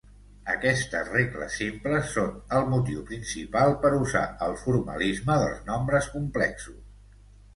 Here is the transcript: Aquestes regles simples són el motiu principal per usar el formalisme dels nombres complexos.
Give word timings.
Aquestes 0.51 1.09
regles 1.15 1.57
simples 1.59 2.07
són 2.13 2.31
el 2.59 2.63
motiu 2.71 3.03
principal 3.11 3.75
per 3.83 3.91
usar 3.99 4.23
el 4.47 4.57
formalisme 4.63 5.37
dels 5.43 5.63
nombres 5.69 6.09
complexos. 6.17 6.81